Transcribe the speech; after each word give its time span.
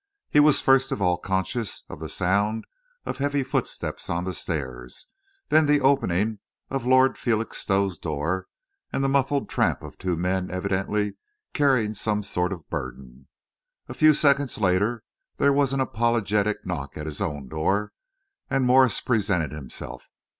He 0.31 0.39
was 0.39 0.61
first 0.61 0.91
of 0.91 0.99
all 0.99 1.19
conscious 1.19 1.83
of 1.87 1.99
the 1.99 2.09
sound 2.09 2.65
of 3.05 3.19
heavy 3.19 3.43
footsteps 3.43 4.09
on 4.09 4.23
the 4.23 4.33
stairs, 4.33 5.05
then 5.49 5.67
the 5.67 5.79
opening 5.79 6.39
of 6.71 6.87
Lord 6.87 7.19
Felixstowe's 7.19 7.99
door, 7.99 8.47
and 8.91 9.03
the 9.03 9.07
muffled 9.07 9.47
tramp 9.47 9.83
of 9.83 9.99
two 9.99 10.15
men 10.15 10.49
evidently 10.49 11.17
carrying 11.53 11.93
some 11.93 12.23
sort 12.23 12.51
of 12.51 12.61
a 12.61 12.63
burden. 12.63 13.27
A 13.87 13.93
few 13.93 14.15
seconds 14.15 14.57
later 14.57 15.03
there 15.37 15.53
was 15.53 15.71
an 15.71 15.79
apologetic 15.79 16.65
knock 16.65 16.97
at 16.97 17.05
his 17.05 17.21
own 17.21 17.47
door, 17.47 17.93
and 18.49 18.65
Morse 18.65 19.01
presented 19.01 19.51
himself. 19.51 20.09